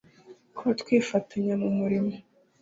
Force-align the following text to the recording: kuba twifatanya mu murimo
kuba 0.55 0.71
twifatanya 0.81 1.53
mu 1.61 1.69
murimo 1.77 2.13